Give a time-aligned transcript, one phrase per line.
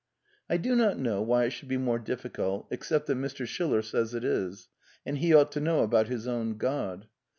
[0.49, 3.45] I do not know why it should be more difficult, except that Mr.
[3.45, 4.67] Schiller says it is,
[5.05, 7.05] and he ought to know about his own God.